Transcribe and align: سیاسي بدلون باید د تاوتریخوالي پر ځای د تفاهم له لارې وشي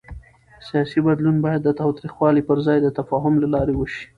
سیاسي 0.67 0.99
بدلون 1.07 1.35
باید 1.45 1.61
د 1.63 1.69
تاوتریخوالي 1.79 2.41
پر 2.47 2.57
ځای 2.65 2.77
د 2.81 2.87
تفاهم 2.97 3.33
له 3.41 3.47
لارې 3.53 3.73
وشي 3.75 4.05